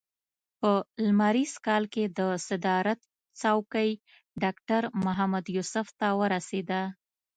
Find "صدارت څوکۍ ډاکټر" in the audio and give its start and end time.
2.47-4.81